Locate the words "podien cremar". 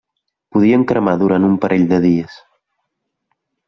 0.55-1.15